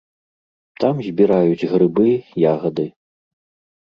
Там 0.83 1.03
збіраюць 1.09 1.67
грыбы, 1.75 2.07
ягады. 2.53 2.85